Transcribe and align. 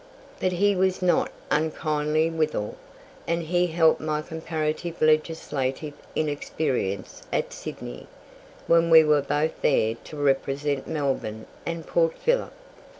But 0.39 0.53
he 0.53 0.75
was 0.75 1.03
not 1.03 1.29
unkindly 1.51 2.31
withal, 2.31 2.75
and 3.27 3.43
he 3.43 3.67
helped 3.67 4.01
my 4.01 4.23
comparative 4.23 4.99
legislative 4.99 5.93
inexperience 6.15 7.21
at 7.31 7.53
Sydney, 7.53 8.07
when 8.65 8.89
we 8.89 9.03
were 9.03 9.21
both 9.21 9.61
there 9.61 9.93
to 10.05 10.17
represent 10.17 10.87
Melbourne 10.87 11.45
and 11.67 11.85
Port 11.85 12.17
Phillip. 12.17 12.51